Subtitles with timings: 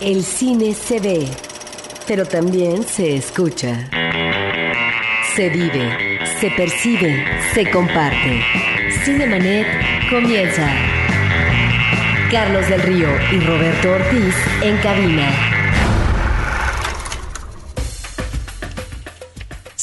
[0.00, 1.26] El cine se ve,
[2.06, 3.88] pero también se escucha.
[5.34, 8.42] Se vive, se percibe, se comparte.
[9.04, 9.66] Cinemanet
[10.10, 10.70] comienza.
[12.30, 15.56] Carlos del Río y Roberto Ortiz en cabina.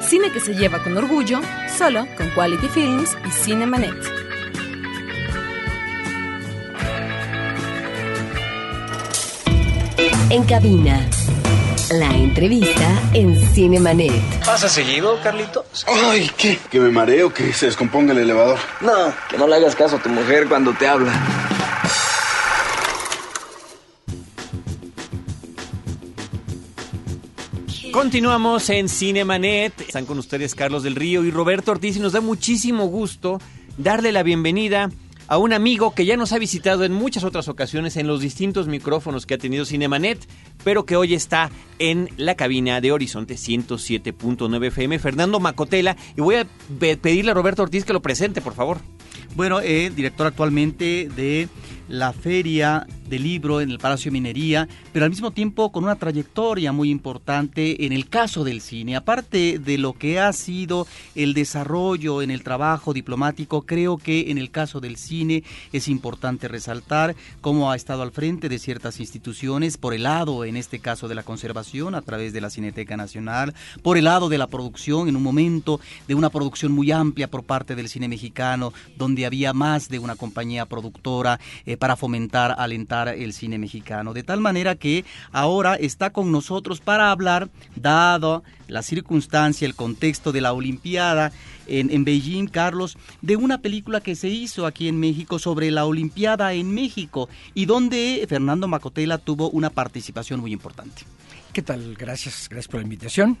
[0.00, 1.40] Cine que se lleva con orgullo,
[1.78, 4.21] solo con Quality Films y Cinemanet.
[10.32, 11.10] En cabina.
[11.90, 14.42] La entrevista en Cinemanet.
[14.46, 15.84] ¿Pasa seguido, Carlitos?
[15.86, 16.58] Ay, ¿qué?
[16.70, 17.34] ¿Que me mareo?
[17.34, 18.58] ¿Que se descomponga el elevador?
[18.80, 21.12] No, que no le hagas caso a tu mujer cuando te habla.
[27.92, 29.82] Continuamos en Cinemanet.
[29.82, 33.38] Están con ustedes Carlos del Río y Roberto Ortiz y nos da muchísimo gusto
[33.76, 34.90] darle la bienvenida a
[35.38, 39.26] un amigo que ya nos ha visitado en muchas otras ocasiones en los distintos micrófonos
[39.26, 40.26] que ha tenido Cinemanet,
[40.64, 46.36] pero que hoy está en la cabina de Horizonte 107.9 FM, Fernando Macotela, y voy
[46.36, 46.46] a
[46.78, 48.78] pedirle a Roberto Ortiz que lo presente, por favor.
[49.34, 51.48] Bueno, eh, director actualmente de
[51.88, 56.72] la Feria del Libro en el Palacio Minería, pero al mismo tiempo con una trayectoria
[56.72, 58.96] muy importante en el caso del cine.
[58.96, 64.38] Aparte de lo que ha sido el desarrollo en el trabajo diplomático, creo que en
[64.38, 65.44] el caso del cine
[65.74, 70.56] es importante resaltar cómo ha estado al frente de ciertas instituciones, por el lado, en
[70.56, 74.38] este caso, de la conservación a través de la Cineteca Nacional, por el lado de
[74.38, 78.72] la producción, en un momento de una producción muy amplia por parte del cine mexicano,
[78.96, 84.12] donde había más de una compañía productora eh, para fomentar, alentar el cine mexicano.
[84.12, 90.32] De tal manera que ahora está con nosotros para hablar, dado la circunstancia, el contexto
[90.32, 91.32] de la Olimpiada
[91.66, 95.84] en, en, Beijing, Carlos, de una película que se hizo aquí en México sobre la
[95.84, 101.02] Olimpiada en México y donde Fernando Macotela tuvo una participación muy importante.
[101.52, 101.94] ¿Qué tal?
[101.96, 103.36] Gracias, gracias por la invitación.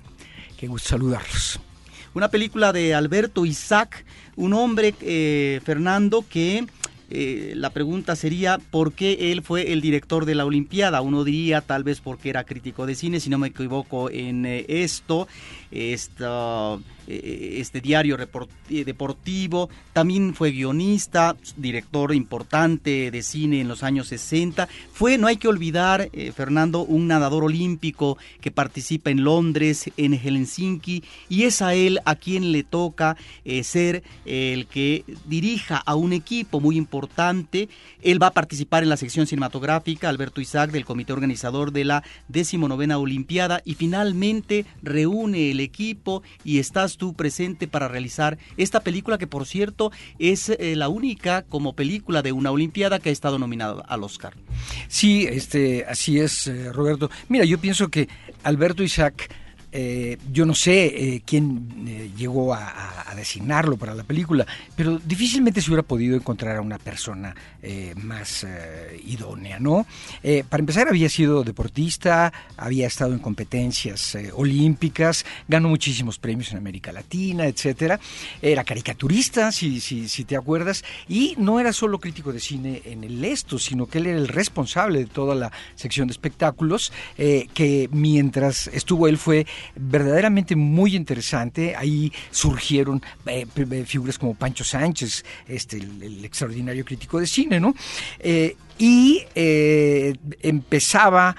[0.58, 1.60] Qué gusto saludarlos.
[2.14, 4.04] Una película de Alberto Isaac,
[4.36, 6.66] un hombre, eh, Fernando, que
[7.14, 11.00] eh, la pregunta sería por qué él fue el director de la Olimpiada.
[11.00, 14.64] Uno diría tal vez porque era crítico de cine, si no me equivoco en eh,
[14.68, 15.26] esto.
[17.08, 24.08] Eh, este diario eh, deportivo, también fue guionista, director importante de cine en los años
[24.08, 24.68] 60.
[24.92, 30.14] Fue, no hay que olvidar, eh, Fernando, un nadador olímpico que participa en Londres, en
[30.14, 33.16] Helsinki, y es a él a quien le toca
[33.62, 37.68] ser el que dirija a un equipo muy importante.
[38.02, 42.04] Él va a participar en la sección cinematográfica, Alberto Isaac, del comité organizador de la
[42.28, 49.18] decimonovena Olimpiada, y finalmente reúne el equipo y estás tú presente para realizar esta película
[49.18, 53.38] que por cierto es eh, la única como película de una Olimpiada que ha estado
[53.38, 54.34] nominada al Oscar.
[54.88, 57.10] Sí, este, así es, eh, Roberto.
[57.28, 58.08] Mira, yo pienso que
[58.42, 59.30] Alberto Isaac
[59.74, 65.60] eh, yo no sé eh, quién eh, llegó a, designarlo para la película, pero difícilmente
[65.60, 67.36] se hubiera podido encontrar a una persona
[67.96, 68.44] más
[69.04, 69.86] idónea, ¿no?
[70.48, 76.90] para empezar, había sido deportista, había estado en competencias olímpicas, ganó muchísimos premios en América
[76.90, 78.00] Latina, etcétera.
[78.40, 83.04] Era caricaturista, si, si, si te acuerdas, y no era solo crítico de cine en
[83.04, 87.90] el esto, sino que él era el responsable de toda la sección de espectáculos, que
[87.92, 91.74] mientras estuvo él fue verdaderamente muy interesante.
[91.76, 93.46] Ahí surgieron eh,
[93.86, 97.74] figuras como Pancho Sánchez, este, el, extraordinario crítico de cine, ¿no?
[98.18, 101.36] Eh, y eh, empezaba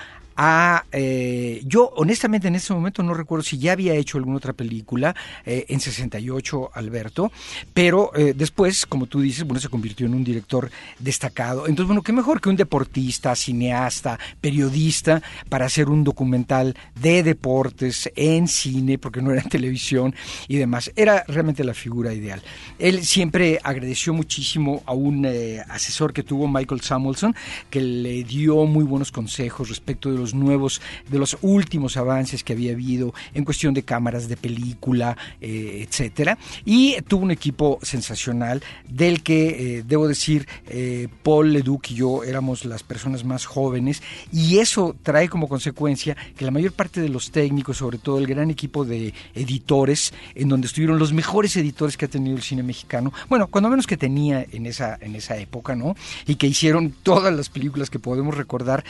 [0.91, 5.15] Eh, yo honestamente en ese momento no recuerdo si ya había hecho alguna otra película
[5.45, 7.31] eh, en 68, Alberto,
[7.73, 11.67] pero eh, después, como tú dices, bueno, se convirtió en un director destacado.
[11.67, 18.09] Entonces, bueno, qué mejor que un deportista, cineasta, periodista para hacer un documental de deportes
[18.15, 20.15] en cine, porque no era en televisión
[20.47, 20.91] y demás.
[20.95, 22.41] Era realmente la figura ideal.
[22.79, 25.25] Él siempre agradeció muchísimo a un
[25.69, 27.35] asesor que tuvo, Michael Samuelson,
[27.69, 32.53] que le dio muy buenos consejos respecto de los nuevos, de los últimos avances que
[32.53, 36.37] había habido en cuestión de cámaras de película, eh, etcétera.
[36.65, 42.23] Y tuvo un equipo sensacional del que eh, debo decir eh, Paul Leduc y yo
[42.23, 47.09] éramos las personas más jóvenes y eso trae como consecuencia que la mayor parte de
[47.09, 51.97] los técnicos, sobre todo el gran equipo de editores, en donde estuvieron los mejores editores
[51.97, 55.37] que ha tenido el cine mexicano, bueno, cuando menos que tenía en esa en esa
[55.37, 55.95] época, ¿no?
[56.25, 58.85] Y que hicieron todas las películas que podemos recordar,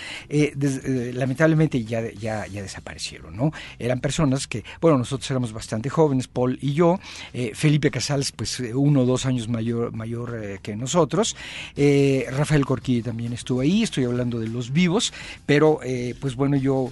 [1.23, 3.53] lamentablemente ya, ya, ya desaparecieron, ¿no?
[3.79, 6.99] Eran personas que, bueno, nosotros éramos bastante jóvenes, Paul y yo,
[7.33, 11.37] eh, Felipe Casals, pues eh, uno o dos años mayor, mayor eh, que nosotros,
[11.75, 15.13] Rafael Corquí también estuvo ahí, estoy hablando de los vivos,
[15.45, 15.79] pero
[16.19, 16.91] pues bueno, yo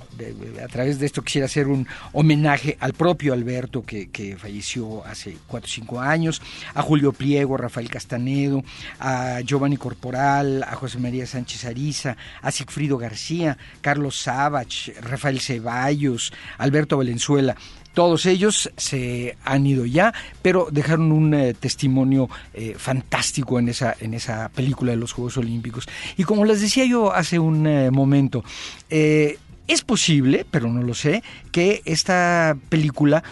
[0.63, 5.37] a través de esto quisiera hacer un homenaje al propio Alberto que, que falleció hace
[5.47, 6.41] cuatro o cinco años,
[6.73, 8.63] a Julio Pliego, a Rafael Castanedo,
[8.99, 16.31] a Giovanni Corporal, a José María Sánchez Ariza, a Sigfrido García, Carlos Sabach, Rafael Ceballos,
[16.57, 17.55] Alberto Valenzuela.
[17.93, 23.95] Todos ellos se han ido ya, pero dejaron un eh, testimonio eh, fantástico en esa,
[23.99, 25.87] en esa película de los Juegos Olímpicos.
[26.15, 28.43] Y como les decía yo hace un eh, momento,
[28.89, 33.23] es posible, pero no lo sé, que esta película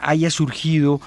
[0.00, 1.00] haya surgido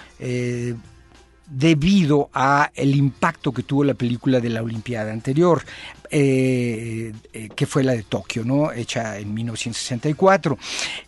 [1.52, 5.62] debido a el impacto que tuvo la película de la Olimpiada anterior,
[6.10, 8.72] eh, eh, que fue la de Tokio, ¿no?
[8.72, 10.58] hecha en 1964.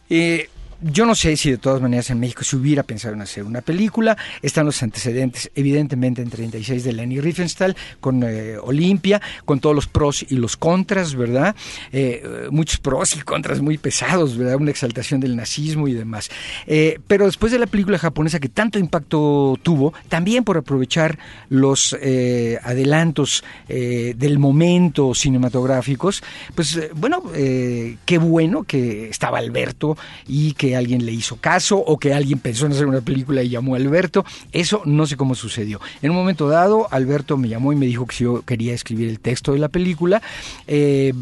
[0.10, 0.50] Eh,
[0.84, 3.62] yo no sé si de todas maneras en México se hubiera pensado en hacer una
[3.62, 4.18] película.
[4.42, 9.88] Están los antecedentes, evidentemente, en 36 de Lenny Riefenstahl, con eh, Olimpia, con todos los
[9.88, 11.56] pros y los contras, ¿verdad?
[11.92, 14.56] Eh, muchos pros y contras muy pesados, ¿verdad?
[14.56, 16.30] Una exaltación del nazismo y demás.
[16.68, 21.18] Eh, pero después de la película japonesa que tanto impacto tuvo, también por aprovechar
[21.50, 26.24] los adelantos del momento cinematográficos,
[26.56, 29.98] pues bueno, qué bueno que estaba Alberto
[30.28, 33.50] y que alguien le hizo caso o que alguien pensó en hacer una película y
[33.50, 34.26] llamó a Alberto.
[34.52, 35.80] Eso no sé cómo sucedió.
[36.02, 39.20] En un momento dado, Alberto me llamó y me dijo que yo quería escribir el
[39.20, 40.22] texto de la película.
[40.68, 41.14] Eh,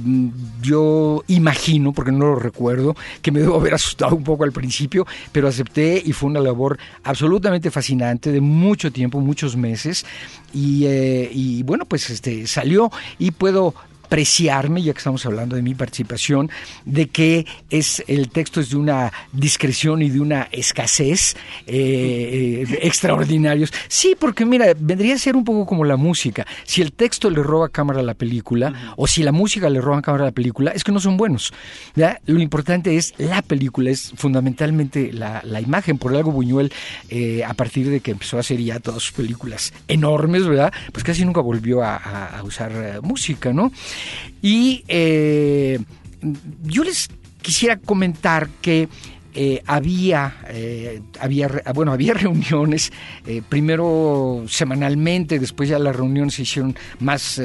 [0.62, 5.06] yo imagino, porque no lo recuerdo, que me debo haber asustado un poco al principio,
[5.32, 10.06] pero acepté y fue una labor absolutamente fascinante de mucho tiempo, muchos meses.
[10.54, 13.74] Y, eh, y bueno, pues este salió y puedo
[14.12, 16.52] apreciarme, ya que estamos hablando de mi participación,
[16.84, 22.80] de que es el texto es de una discreción y de una escasez eh, eh,
[22.82, 23.72] extraordinarios.
[23.88, 26.46] Sí, porque mira, vendría a ser un poco como la música.
[26.66, 30.02] Si el texto le roba cámara a la película, o si la música le roba
[30.02, 31.54] cámara a la película, es que no son buenos.
[32.26, 35.98] Lo importante es la película, es fundamentalmente la, imagen.
[35.98, 36.74] Por algo Buñuel,
[37.10, 40.74] eh, a partir de que empezó a hacer ya todas sus películas enormes, ¿verdad?
[40.92, 43.72] Pues casi nunca volvió a, a usar música, ¿no?
[44.42, 45.80] Y eh,
[46.64, 47.10] yo les
[47.42, 48.90] quisiera comentar que
[49.34, 52.92] eh, había, eh, había, bueno, había reuniones,
[53.48, 57.42] primero semanalmente, después ya las reuniones se hicieron más,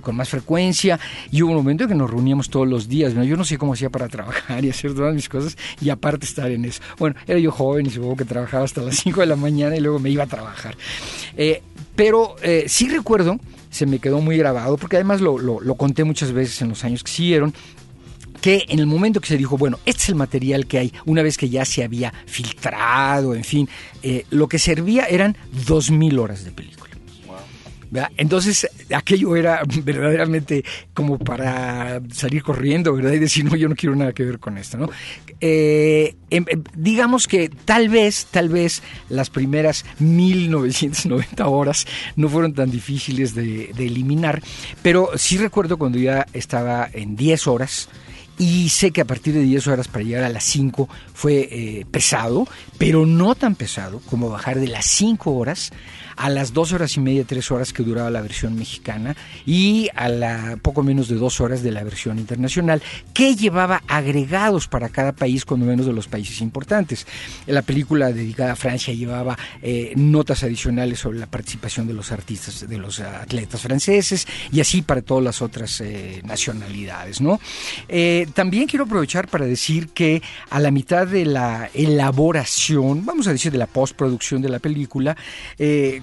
[0.00, 0.98] con más frecuencia,
[1.30, 3.74] y hubo un momento en que nos reuníamos todos los días, yo no sé cómo
[3.74, 6.82] hacía para trabajar y hacer todas mis cosas, y aparte estar en eso.
[6.98, 9.80] Bueno, era yo joven y supongo que trabajaba hasta las 5 de la mañana y
[9.80, 10.76] luego me iba a trabajar.
[11.94, 12.34] pero
[12.66, 13.38] sí recuerdo
[13.74, 17.02] se me quedó muy grabado, porque además lo, lo, conté muchas veces en los años
[17.02, 17.52] que siguieron,
[18.40, 21.22] que en el momento que se dijo, bueno, este es el material que hay, una
[21.22, 23.68] vez que ya se había filtrado, en fin,
[24.04, 26.93] eh, lo que servía eran dos mil horas de película.
[28.16, 33.12] Entonces, aquello era verdaderamente como para salir corriendo, ¿verdad?
[33.12, 34.90] Y decir, no, yo no quiero nada que ver con esto, ¿no?
[35.40, 41.86] Eh, em, digamos que tal vez, tal vez las primeras 1990 horas
[42.16, 44.42] no fueron tan difíciles de, eliminar,
[44.82, 47.88] pero sí recuerdo cuando ya estaba en 10 horas,
[48.38, 51.86] y sé que a partir de 10 horas para llegar a las 5 fue eh,
[51.90, 52.48] pesado,
[52.78, 55.70] pero no tan pesado como bajar de las 5 horas
[56.16, 59.16] a las dos horas y media, tres horas que duraba la versión mexicana
[59.46, 64.68] y a la poco menos de dos horas de la versión internacional, que llevaba agregados
[64.68, 67.06] para cada país, cuando menos de los países importantes.
[67.46, 72.68] La película dedicada a Francia llevaba eh, notas adicionales sobre la participación de los artistas,
[72.68, 77.40] de los atletas franceses y así para todas las otras eh, nacionalidades, ¿no?
[77.88, 83.32] Eh, también quiero aprovechar para decir que a la mitad de la elaboración, vamos a
[83.32, 85.16] decir de la postproducción de la película,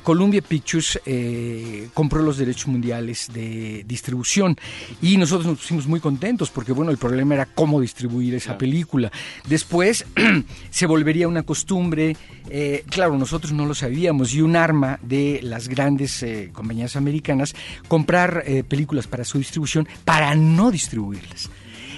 [0.03, 4.57] Columbia Pictures eh, compró los derechos mundiales de distribución
[5.01, 9.11] y nosotros nos pusimos muy contentos porque bueno, el problema era cómo distribuir esa película.
[9.47, 10.05] Después
[10.69, 12.15] se volvería una costumbre,
[12.49, 17.55] eh, claro, nosotros no lo sabíamos y un arma de las grandes compañías americanas
[17.87, 21.49] comprar películas para su distribución para no distribuirlas.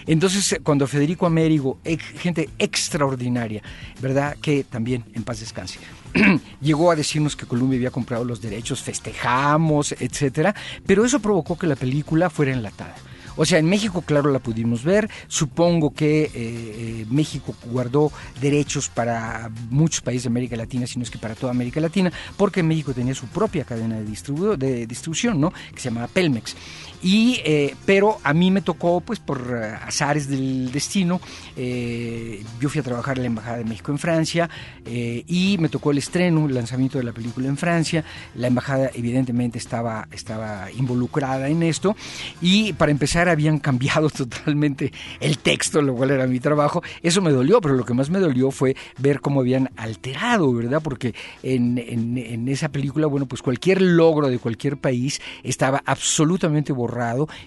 [0.05, 1.79] Entonces, cuando Federico Américo,
[2.17, 3.61] gente extraordinaria,
[4.01, 4.37] ¿verdad?
[4.41, 5.79] Que también en paz descanse.
[6.61, 10.55] llegó a decirnos que Columbia había comprado los derechos, festejamos, etcétera,
[10.85, 12.95] pero eso provocó que la película fuera enlatada.
[13.35, 15.09] O sea, en México, claro, la pudimos ver.
[15.27, 21.03] Supongo que eh, eh, México guardó derechos para muchos países de América Latina, si no
[21.03, 25.41] es que para toda América Latina, porque México tenía su propia cadena de, de distribución,
[25.41, 25.51] ¿no?
[25.73, 26.55] Que se llamaba Pelmex.
[27.03, 31.19] Eh, pero a mí me tocó, pues por eh, azares del destino,
[31.55, 34.49] eh, yo fui a trabajar en la Embajada de México en Francia
[34.85, 38.03] y me tocó el estreno, el lanzamiento de la película en Francia.
[38.35, 41.95] La Embajada evidentemente estaba, estaba involucrada en esto
[42.41, 46.81] y para empezar habían cambiado totalmente el texto, lo cual era mi trabajo.
[47.01, 50.81] Eso me dolió, pero lo que más me dolió fue ver cómo habían alterado, ¿verdad?
[50.81, 56.71] Porque en, en, en esa película, bueno, pues cualquier logro de cualquier país estaba absolutamente
[56.71, 56.92] borrado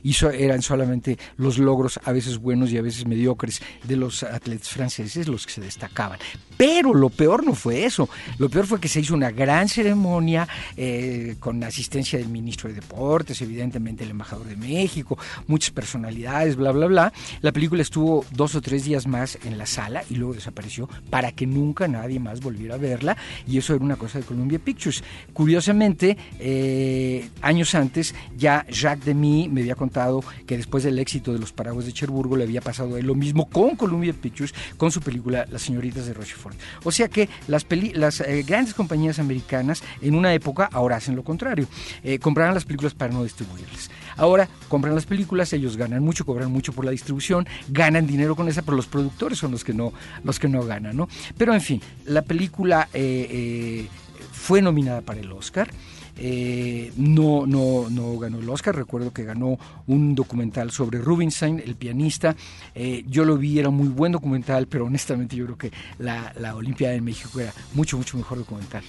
[0.02, 4.68] y eran solamente los logros a veces buenos y a veces mediocres de los atletas
[4.68, 6.18] franceses los que se destacaban.
[6.56, 10.48] Pero lo peor no fue eso, lo peor fue que se hizo una gran ceremonia
[10.76, 16.72] eh, con asistencia del ministro de Deportes, evidentemente el embajador de México, muchas personalidades, bla,
[16.72, 17.12] bla, bla.
[17.42, 21.32] La película estuvo dos o tres días más en la sala y luego desapareció para
[21.32, 25.04] que nunca nadie más volviera a verla y eso era una cosa de Columbia Pictures.
[25.32, 31.38] Curiosamente, eh, años antes ya Jacques Demy me había contado que después del éxito de
[31.38, 35.46] Los Paraguas de Cherburgo le había pasado lo mismo con Columbia Pictures con su película
[35.50, 36.56] Las señoritas de Rochefort.
[36.84, 41.24] O sea que las, las eh, grandes compañías americanas en una época ahora hacen lo
[41.24, 41.66] contrario.
[42.02, 43.90] Eh, compraban las películas para no distribuirlas.
[44.16, 48.48] Ahora compran las películas, ellos ganan mucho, cobran mucho por la distribución, ganan dinero con
[48.48, 49.92] esa, pero los productores son los que no,
[50.24, 51.08] los que no ganan, ¿no?
[51.36, 53.86] Pero en fin, la película eh,
[54.32, 55.68] fue nominada para el Oscar.
[56.18, 58.74] Eh, no, no, no ganó el Oscar.
[58.74, 62.36] Recuerdo que ganó un documental sobre Rubinstein, el pianista.
[62.74, 66.54] Eh, yo lo vi, era muy buen documental, pero honestamente yo creo que la, la
[66.54, 68.82] Olimpiada de México era mucho, mucho mejor documental.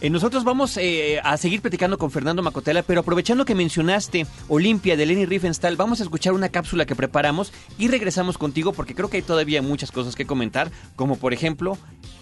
[0.00, 0.78] Eh, nosotros vamos
[1.24, 5.98] a seguir platicando con Fernando Macotela, pero aprovechando que mencionaste Olimpia de Lenny Riefenstahl, vamos
[6.00, 9.90] a escuchar una cápsula que preparamos y regresamos contigo porque creo que hay todavía muchas
[9.90, 11.76] cosas que comentar, como por ejemplo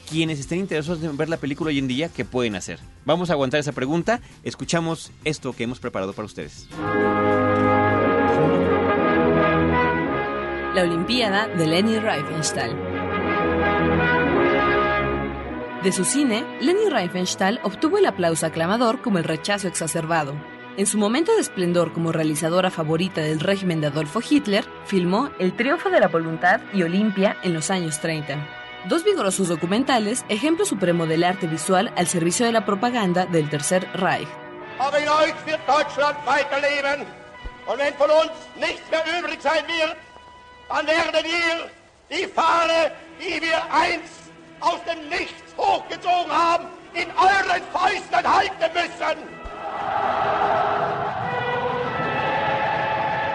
[0.06, 2.78] quienes estén interesados en ver la película hoy en día, ¿qué pueden hacer?
[3.04, 4.20] Vamos a aguantar esa pregunta.
[4.42, 6.68] Escuchamos esto que hemos preparado para ustedes.
[10.74, 12.76] La Olimpiada de Leni Riefenstahl.
[15.82, 20.34] De su cine, Leni Riefenstahl obtuvo el aplauso aclamador como el rechazo exacerbado.
[20.76, 25.56] En su momento de esplendor como realizadora favorita del régimen de Adolfo Hitler, filmó El
[25.56, 28.55] Triunfo de la Voluntad y Olimpia en los años 30
[28.88, 33.86] dos vigorosos documentales, ejemplo supremo del arte visual al servicio de la propaganda del Tercer
[33.94, 34.28] Reich.
[44.60, 50.35] Aus dem Nichts hochgezogen haben, in euren Fäusten halten müssen.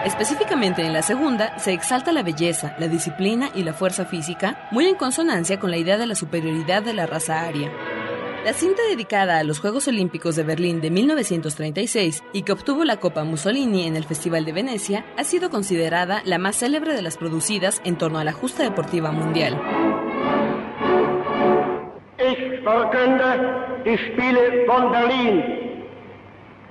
[0.04, 4.86] Específicamente en la segunda, se exalta la belleza, la disciplina y la fuerza física, muy
[4.86, 7.70] en consonancia con la idea de la superioridad de la raza aria.
[8.44, 12.96] La cinta dedicada a los Juegos Olímpicos de Berlín de 1936 y que obtuvo la
[12.96, 17.16] Copa Mussolini en el Festival de Venecia ha sido considerada la más célebre de las
[17.16, 19.60] producidas en torno a la justa deportiva mundial.
[22.18, 22.38] Ich
[23.84, 25.42] die Spiele von Berlin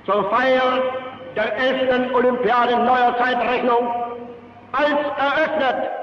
[0.04, 1.01] zur Feier
[1.34, 2.14] der 11.
[2.14, 3.88] Olympiade neuer Zeitrechnung
[4.72, 6.02] als eröffnet.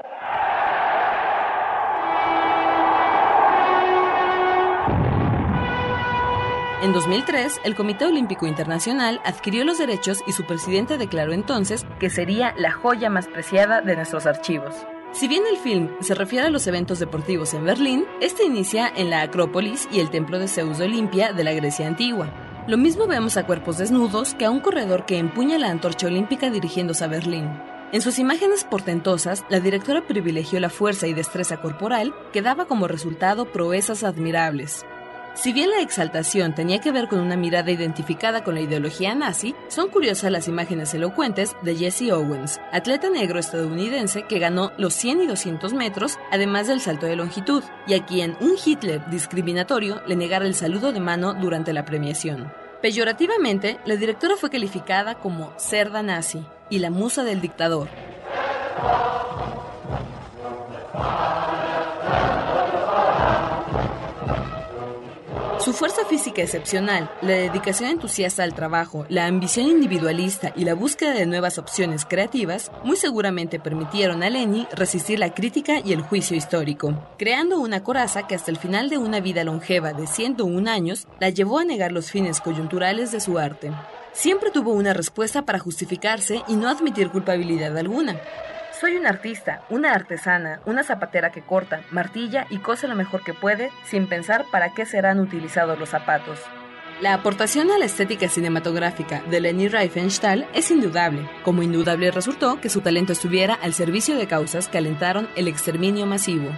[6.82, 12.08] En 2003, el Comité Olímpico Internacional adquirió los derechos y su presidente declaró entonces que
[12.08, 14.74] sería la joya más preciada de nuestros archivos.
[15.12, 19.10] Si bien el film se refiere a los eventos deportivos en Berlín, este inicia en
[19.10, 22.49] la Acrópolis y el templo de Zeus de Olimpia de la Grecia antigua.
[22.66, 26.50] Lo mismo vemos a cuerpos desnudos que a un corredor que empuña la antorcha olímpica
[26.50, 27.48] dirigiéndose a Berlín.
[27.92, 32.86] En sus imágenes portentosas, la directora privilegió la fuerza y destreza corporal que daba como
[32.86, 34.84] resultado proezas admirables.
[35.40, 39.54] Si bien la exaltación tenía que ver con una mirada identificada con la ideología nazi,
[39.68, 45.22] son curiosas las imágenes elocuentes de Jesse Owens, atleta negro estadounidense que ganó los 100
[45.22, 50.14] y 200 metros, además del salto de longitud, y a quien un Hitler discriminatorio le
[50.14, 52.52] negara el saludo de mano durante la premiación.
[52.82, 57.88] Peyorativamente, la directora fue calificada como cerda nazi y la musa del dictador.
[65.64, 71.12] Su fuerza física excepcional, la dedicación entusiasta al trabajo, la ambición individualista y la búsqueda
[71.12, 76.34] de nuevas opciones creativas muy seguramente permitieron a Leni resistir la crítica y el juicio
[76.34, 81.06] histórico, creando una coraza que hasta el final de una vida longeva de 101 años
[81.20, 83.70] la llevó a negar los fines coyunturales de su arte.
[84.12, 88.16] Siempre tuvo una respuesta para justificarse y no admitir culpabilidad alguna.
[88.80, 93.34] Soy una artista, una artesana, una zapatera que corta, martilla y cose lo mejor que
[93.34, 96.38] puede sin pensar para qué serán utilizados los zapatos.
[97.02, 102.70] La aportación a la estética cinematográfica de Leni Riefenstahl es indudable, como indudable resultó que
[102.70, 106.48] su talento estuviera al servicio de causas que alentaron el exterminio masivo.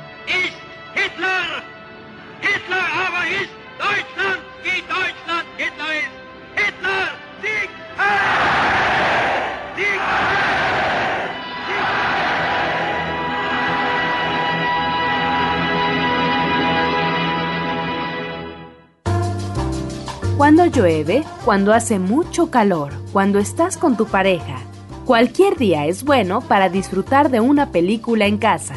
[20.42, 24.58] Cuando llueve, cuando hace mucho calor, cuando estás con tu pareja.
[25.06, 28.74] Cualquier día es bueno para disfrutar de una película en casa.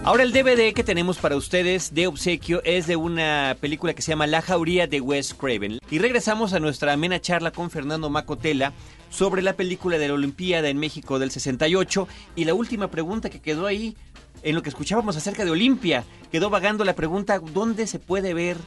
[0.04, 4.12] Ahora el DVD que tenemos para ustedes de obsequio es de una película que se
[4.12, 5.78] llama La Jauría de Wes Craven.
[5.92, 8.74] Y regresamos a nuestra amena charla con Fernando Macotela
[9.12, 13.42] sobre la película de la Olimpiada en México del 68 y la última pregunta que
[13.42, 13.96] quedó ahí
[14.42, 18.58] en lo que escuchábamos acerca de Olimpia, quedó vagando la pregunta ¿dónde se puede ver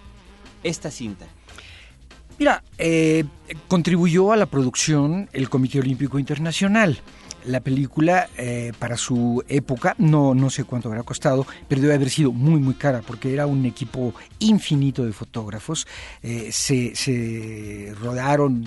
[0.63, 1.27] esta cinta?
[2.39, 3.25] Mira, eh,
[3.67, 7.01] contribuyó a la producción el Comité Olímpico Internacional
[7.47, 12.11] la película eh, para su época, no, no sé cuánto habrá costado, pero debe haber
[12.11, 15.87] sido muy, muy cara porque era un equipo infinito de fotógrafos.
[16.23, 18.65] Eh, se, se, rodaron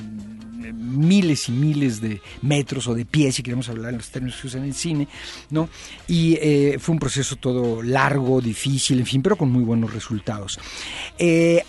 [0.74, 4.48] miles y miles de metros o de pies, si queremos hablar en los términos que
[4.48, 5.08] usan en el cine,
[5.50, 5.70] ¿no?
[6.08, 10.60] Y eh, fue un proceso todo largo, difícil, en fin, pero con muy buenos resultados.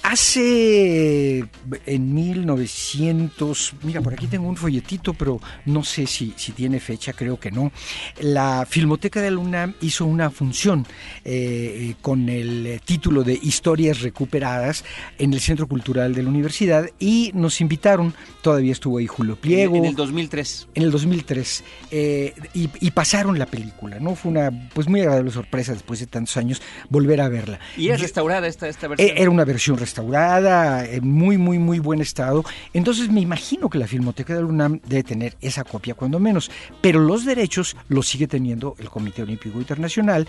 [0.02, 1.44] hace
[1.86, 6.97] en 1900, mira, por aquí tengo un folletito, pero no sé si, si tiene fecha
[7.16, 7.72] creo que no.
[8.20, 10.86] La Filmoteca de la UNAM hizo una función
[11.24, 14.84] eh, con el título de Historias Recuperadas
[15.18, 19.76] en el Centro Cultural de la Universidad y nos invitaron, todavía estuvo ahí Julio Pliego.
[19.76, 20.68] En, el 2003.
[20.74, 21.64] En el 2003.
[21.90, 24.16] Eh, y, pasaron la película, ¿no?
[24.16, 27.60] Fue una pues muy agradable sorpresa después de tantos años volver a verla.
[27.76, 29.16] ¿Y es restaurada esta, esta versión?
[29.16, 32.44] Era una versión restaurada, en muy, muy, muy buen estado.
[32.72, 36.50] Entonces me imagino que la Filmoteca de la UNAM debe tener esa copia cuando menos
[36.80, 40.26] pero los derechos los sigue teniendo el Comité Olímpico Internacional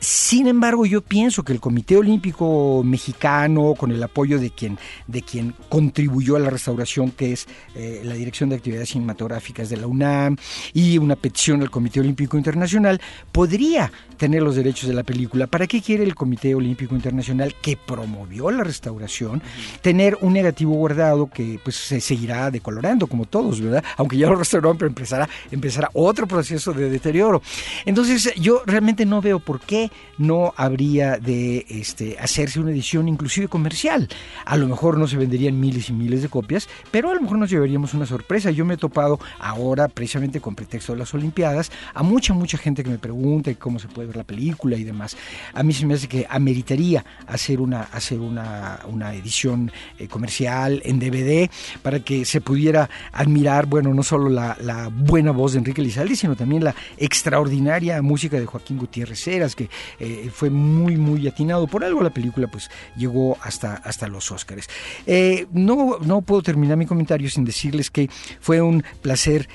[0.00, 5.22] sin embargo, yo pienso que el Comité Olímpico Mexicano, con el apoyo de quien, de
[5.22, 9.86] quien contribuyó a la restauración, que es eh, la Dirección de Actividades Cinematográficas de la
[9.86, 10.36] UNAM,
[10.74, 13.00] y una petición al Comité Olímpico Internacional,
[13.32, 15.46] podría tener los derechos de la película.
[15.46, 19.42] ¿Para qué quiere el Comité Olímpico Internacional, que promovió la restauración,
[19.80, 23.84] tener un negativo guardado que pues se seguirá decolorando, como todos, ¿verdad?
[23.96, 27.42] Aunque ya lo restauraron, pero empezará, empezará otro proceso de deterioro.
[27.84, 29.85] Entonces, yo realmente no veo por qué
[30.18, 34.08] no habría de este, hacerse una edición inclusive comercial.
[34.44, 37.38] A lo mejor no se venderían miles y miles de copias, pero a lo mejor
[37.38, 38.50] nos llevaríamos una sorpresa.
[38.50, 42.82] Yo me he topado ahora, precisamente con pretexto de las Olimpiadas, a mucha, mucha gente
[42.82, 45.16] que me pregunta cómo se puede ver la película y demás.
[45.52, 50.82] A mí se me hace que ameritaría hacer una, hacer una, una edición eh, comercial
[50.84, 51.50] en DVD
[51.82, 56.16] para que se pudiera admirar, bueno, no solo la, la buena voz de Enrique Lizalde,
[56.16, 59.68] sino también la extraordinaria música de Joaquín Gutiérrez Heras, que
[59.98, 61.66] eh, fue muy, muy atinado.
[61.66, 64.68] Por algo la película pues llegó hasta, hasta los Óscares.
[65.06, 68.08] Eh, no, no puedo terminar mi comentario sin decirles que
[68.40, 69.48] fue un placer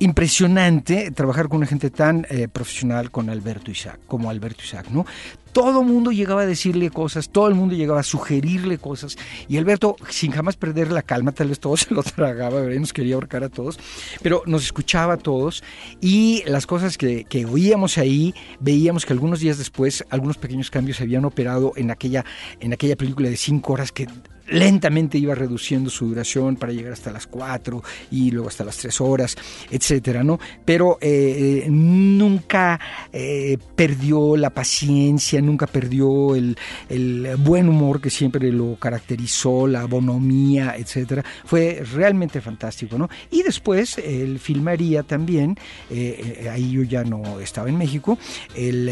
[0.00, 5.04] impresionante trabajar con una gente tan eh, profesional con Alberto Isaac, como Alberto Isaac, ¿no?
[5.52, 9.16] Todo el mundo llegaba a decirle cosas, todo el mundo llegaba a sugerirle cosas,
[9.48, 13.14] y Alberto, sin jamás perder la calma, tal vez todo se lo tragaba, nos quería
[13.14, 13.78] ahorcar a todos,
[14.22, 15.62] pero nos escuchaba a todos,
[16.00, 20.98] y las cosas que, que oíamos ahí, veíamos que algunos días después, algunos pequeños cambios
[20.98, 22.24] se habían operado en aquella,
[22.60, 24.06] en aquella película de cinco horas que
[24.48, 29.00] lentamente iba reduciendo su duración para llegar hasta las 4 y luego hasta las 3
[29.00, 29.36] horas,
[29.70, 30.38] etcétera, ¿no?
[30.64, 32.80] Pero eh, nunca
[33.12, 36.56] eh, perdió la paciencia, nunca perdió el,
[36.88, 41.24] el, buen humor que siempre lo caracterizó, la bonomía, etcétera.
[41.44, 43.08] Fue realmente fantástico, ¿no?
[43.30, 45.56] Y después él filmaría también,
[45.90, 48.18] eh, ahí yo ya no estaba en México,
[48.54, 48.86] el,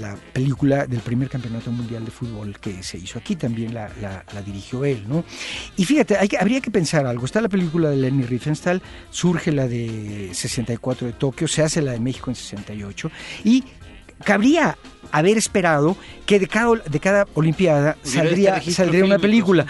[0.00, 4.24] la película del primer campeonato mundial de fútbol que se hizo aquí, también la, la,
[4.34, 5.24] la dirigió él, ¿no?
[5.76, 7.24] Y fíjate, hay que, habría que pensar algo.
[7.24, 11.92] Está la película de Lenny Riefenstahl, surge la de 64 de Tokio, se hace la
[11.92, 13.10] de México en 68
[13.44, 13.64] y
[14.24, 14.76] cabría
[15.12, 15.96] haber esperado
[16.26, 19.66] que de cada, de cada Olimpiada saldría, saldría una película.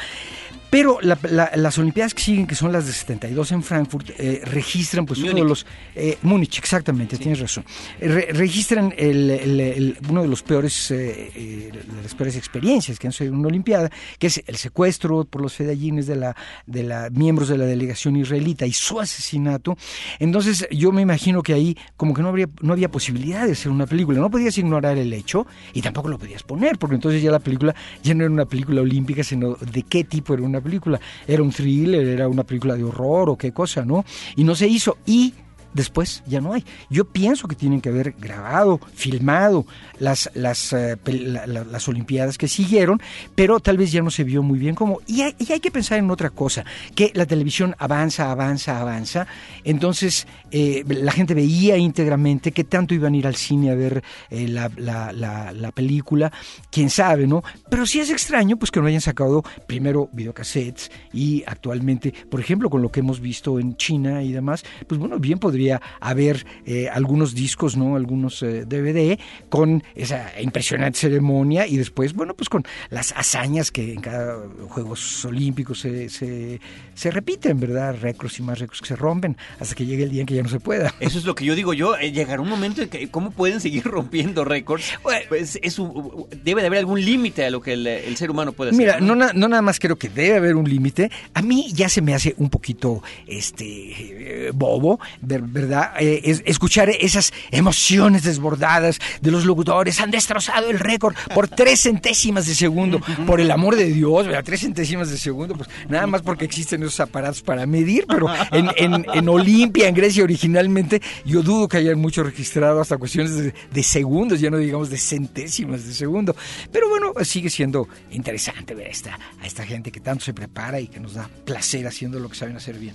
[0.71, 4.41] Pero la, la, las Olimpiadas que siguen, que son las de 72 en Frankfurt, eh,
[4.45, 5.33] registran pues Múnich.
[5.33, 5.67] uno de los...
[5.97, 7.23] Eh, Múnich, exactamente, sí.
[7.23, 7.65] tienes razón.
[8.01, 11.71] Re, registran el, el, el, uno de los peores, eh,
[12.03, 15.55] las peores experiencias que han sido en una Olimpiada, que es el secuestro por los
[15.55, 19.77] fedallines de la, de la miembros de la delegación israelita y su asesinato.
[20.21, 23.73] Entonces yo me imagino que ahí como que no, habría, no había posibilidad de hacer
[23.73, 24.21] una película.
[24.21, 27.75] No podías ignorar el hecho y tampoco lo podías poner, porque entonces ya la película
[28.03, 31.01] ya no era una película olímpica, sino de qué tipo era una película.
[31.27, 34.05] Era un thriller, era una película de horror o qué cosa, ¿no?
[34.37, 34.99] Y no se hizo.
[35.07, 35.35] Y
[35.75, 36.65] después ya no hay.
[36.89, 39.67] Yo pienso que tienen que haber grabado, filmado
[39.99, 43.01] las, las, la, la, las Olimpiadas que siguieron,
[43.35, 45.01] pero tal vez ya no se vio muy bien cómo.
[45.07, 49.27] Y hay, y hay, que pensar en otra cosa, que la televisión avanza, avanza, avanza,
[49.65, 54.03] entonces eh, la gente veía íntegramente qué tanto iban a ir al cine a ver
[54.31, 56.33] eh, la, la, película,
[56.71, 57.43] quién sabe, ¿no?
[57.69, 62.69] Pero sí es extraño pues que no hayan sacado primero videocassettes y actualmente, por ejemplo,
[62.71, 65.60] con lo que hemos visto en China y demás, pues bueno, bien podría
[66.01, 67.97] haber eh, algunos discos, ¿no?
[67.97, 69.19] Algunos eh, DVD
[69.49, 75.25] con esa impresionante ceremonia y después, bueno, pues con las hazañas que en cada Juegos
[75.25, 76.61] Olímpicos se, se,
[76.95, 77.97] se repiten, ¿verdad?
[78.01, 80.43] Récords y más récords que se rompen hasta que llegue el día en que ya
[80.43, 80.95] no se pueda.
[81.01, 83.61] Eso es lo que yo digo yo, eh, llegará un momento en que cómo pueden
[83.61, 84.85] seguir rompiendo récords.
[85.03, 88.31] Bueno, pues es un, debe de haber algún límite a lo que el, el, ser
[88.31, 88.79] humano puede hacer.
[88.79, 89.15] Mira, ¿no?
[89.15, 91.11] No, no nada más creo que debe haber un límite.
[91.35, 95.01] A mí ya se me hace un poquito este bobo,
[95.51, 95.93] ¿verdad?
[96.01, 100.01] Eh, es, escuchar esas emociones desbordadas de los locutores.
[100.01, 103.01] Han destrozado el récord por tres centésimas de segundo.
[103.27, 104.45] Por el amor de Dios, ¿verdad?
[104.45, 108.71] Tres centésimas de segundo, pues nada más porque existen esos aparatos para medir, pero en,
[108.77, 113.55] en, en Olimpia, en Grecia originalmente, yo dudo que hayan mucho registrado hasta cuestiones de,
[113.73, 116.35] de, segundos, ya no digamos de centésimas de segundo.
[116.73, 120.81] Pero bueno, sigue siendo interesante ver a esta, a esta gente que tanto se prepara
[120.81, 122.95] y que nos da placer haciendo lo que saben hacer bien.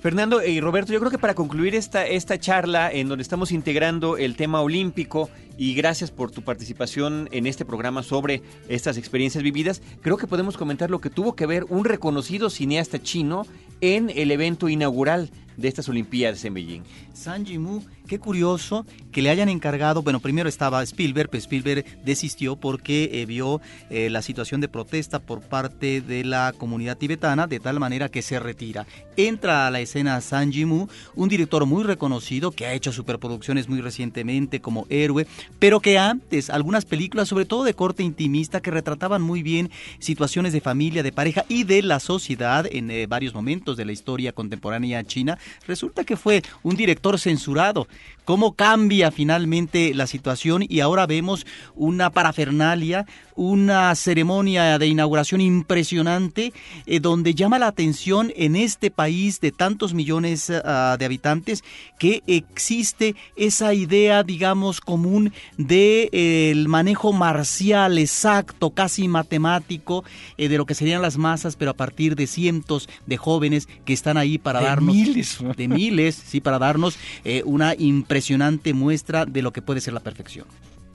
[0.00, 4.16] Fernando y Roberto, yo creo que para concluir esta, esta charla en donde estamos integrando
[4.16, 9.82] el tema olímpico y gracias por tu participación en este programa sobre estas experiencias vividas,
[10.00, 13.44] creo que podemos comentar lo que tuvo que ver un reconocido cineasta chino
[13.80, 16.82] en el evento inaugural de estas Olimpiadas en Beijing.
[17.12, 22.56] San Jimu, qué curioso que le hayan encargado, bueno, primero estaba Spielberg, pero Spielberg desistió
[22.56, 27.60] porque eh, vio eh, la situación de protesta por parte de la comunidad tibetana, de
[27.60, 28.86] tal manera que se retira.
[29.16, 33.80] Entra a la escena San Jimu, un director muy reconocido que ha hecho superproducciones muy
[33.80, 35.26] recientemente como Héroe,
[35.58, 40.52] pero que antes algunas películas, sobre todo de corte intimista, que retrataban muy bien situaciones
[40.52, 44.32] de familia, de pareja y de la sociedad en eh, varios momentos de la historia
[44.32, 47.88] contemporánea china, resulta que fue un director censurado.
[48.24, 50.64] ¿Cómo cambia finalmente la situación?
[50.68, 53.06] Y ahora vemos una parafernalia,
[53.38, 56.52] una ceremonia de inauguración impresionante,
[56.86, 61.62] eh, donde llama la atención en este país de tantos millones uh, de habitantes
[62.00, 70.04] que existe esa idea, digamos, común de eh, manejo marcial exacto, casi matemático,
[70.36, 73.92] eh, de lo que serían las masas, pero a partir de cientos de jóvenes que
[73.92, 75.38] están ahí para de darnos miles.
[75.56, 80.00] de miles, sí, para darnos eh, una impresionante muestra de lo que puede ser la
[80.00, 80.46] perfección.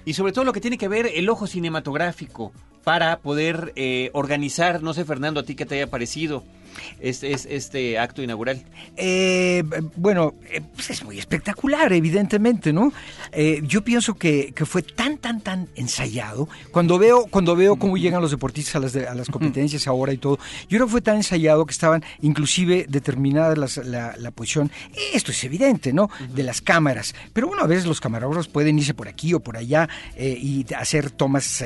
[0.06, 2.52] Y sobre todo lo que tiene que ver el ojo cinematográfico
[2.84, 6.44] para poder eh, organizar, no sé Fernando, a ti que te haya parecido,
[7.00, 8.64] es, es este acto inaugural?
[8.96, 9.64] Eh,
[9.96, 12.94] bueno, eh, pues es muy espectacular, evidentemente, ¿no?
[13.32, 16.48] Eh, yo pienso que, que, fue tan, tan, tan ensayado.
[16.72, 20.18] Cuando veo, cuando veo cómo llegan los deportistas a las, a las competencias ahora y
[20.18, 20.38] todo,
[20.70, 24.72] yo creo que fue tan ensayado que estaban inclusive determinadas las, la, la, posición.
[25.14, 26.10] Esto es evidente, ¿no?
[26.34, 27.16] De las cámaras.
[27.34, 31.12] Pero bueno, a veces los camarógrafos pueden irse por aquí o por allá y hacer
[31.12, 31.64] tomas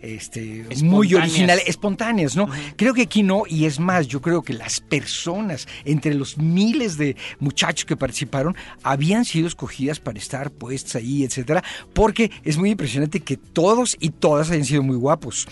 [0.00, 2.48] este, muy originales, espontáneas, ¿no?
[2.76, 6.96] Creo que aquí no, y es más, yo creo que las personas, entre los miles
[6.96, 12.70] de muchachos que participaron, habían sido escogidas para estar puestas ahí, etcétera, porque es muy
[12.70, 15.46] impresionante que todos y todas hayan sido muy guapos,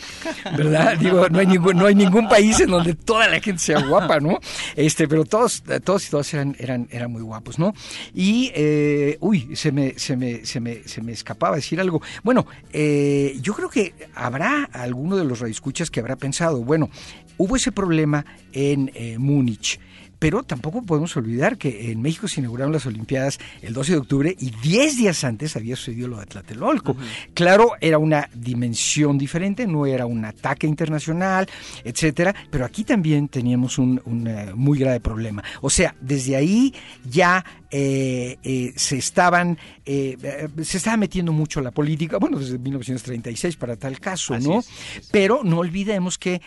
[0.57, 0.97] ¿verdad?
[1.01, 4.21] Digo, no hay ningún, no hay ningún país en donde toda la gente sea guapa,
[4.21, 4.39] ¿no?
[4.77, 7.75] Este, pero todos, todos y todas eran, eran, eran muy guapos, ¿no?
[8.15, 12.03] Y, eh, uy, se me, se me, se me, se me escapaba decir algo.
[12.23, 16.91] Bueno, eh, yo creo que habrá alguno de los radioescuchas que habrá pensado, bueno,
[17.37, 19.79] hubo ese problema en eh, Múnich.
[20.21, 24.37] Pero tampoco podemos olvidar que en México se inauguraron las Olimpiadas el 12 de octubre
[24.39, 26.95] y 10 días antes había sucedido lo de Tlatelolco.
[27.33, 31.49] Claro, era una dimensión diferente, no era un ataque internacional,
[31.85, 35.43] etcétera, pero aquí también teníamos un, un uh, muy grave problema.
[35.63, 36.75] O sea, desde ahí
[37.11, 39.57] ya eh, eh, se estaban
[39.87, 44.59] eh, se estaba metiendo mucho la política, bueno, desde 1936 para tal caso, ¿no?
[44.59, 45.09] Es.
[45.13, 46.41] Pero no olvidemos que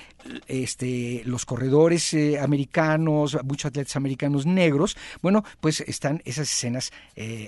[0.47, 6.91] este, los corredores americanos, muchos atletas americanos negros, bueno, pues están esas escenas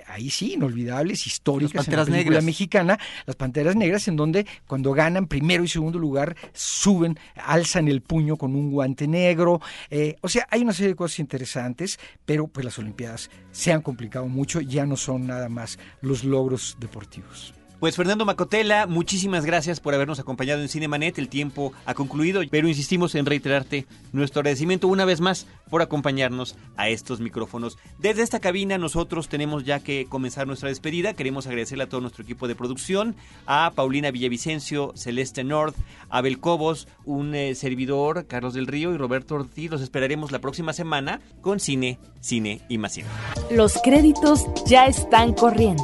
[0.08, 2.44] ahí sí, inolvidables, históricas en la película negras.
[2.44, 8.02] mexicana, las panteras negras, en donde cuando ganan primero y segundo lugar, suben, alzan el
[8.02, 9.62] puño con un guante negro.
[10.22, 13.30] O sea, hay una serie de cosas interesantes, pero pues las Olimpiadas
[13.66, 17.52] se han complicado mucho, ya no son nada más los logros deportivos.
[17.80, 21.18] Pues Fernando Macotela, muchísimas gracias por habernos acompañado en Cinemanet.
[21.20, 26.56] El tiempo ha concluido, pero insistimos en reiterarte nuestro agradecimiento una vez más por acompañarnos
[26.78, 27.78] a estos micrófonos.
[28.00, 31.14] Desde esta cabina nosotros tenemos ya que comenzar nuestra despedida.
[31.14, 35.76] Queremos agradecerle a todo nuestro equipo de producción, a Paulina Villavicencio, Celeste North,
[36.10, 39.70] Abel Cobos, un eh, servidor, Carlos del Río y Roberto Ortiz.
[39.70, 43.08] Los esperaremos la próxima semana con Cine, Cine y más Cine.
[43.52, 45.84] Los créditos ya están corriendo.